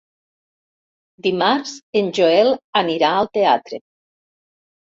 [1.27, 2.51] Dimarts en Joel
[2.83, 3.83] anirà al teatre.